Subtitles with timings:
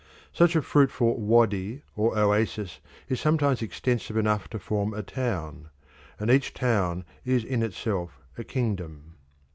[0.33, 5.69] Such a fruitful wadi or oasis is sometimes extensive enough to form a town,
[6.19, 9.13] and each town is in itself a kingdom.